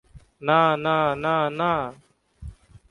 না 0.47 0.59
না 0.85 0.97
না 1.23 1.35
না! 1.59 1.71